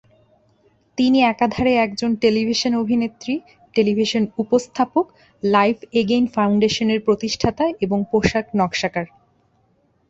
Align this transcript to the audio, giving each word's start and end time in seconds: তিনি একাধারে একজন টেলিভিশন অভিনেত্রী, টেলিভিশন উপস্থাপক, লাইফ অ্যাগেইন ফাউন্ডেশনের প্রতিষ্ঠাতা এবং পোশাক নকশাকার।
তিনি 0.97 1.19
একাধারে 1.23 1.71
একজন 1.77 2.11
টেলিভিশন 2.15 2.73
অভিনেত্রী, 2.75 3.33
টেলিভিশন 3.75 4.23
উপস্থাপক, 4.37 5.05
লাইফ 5.43 5.77
অ্যাগেইন 5.91 6.25
ফাউন্ডেশনের 6.27 6.99
প্রতিষ্ঠাতা 7.07 7.65
এবং 7.81 7.99
পোশাক 8.11 8.45
নকশাকার। 8.59 9.07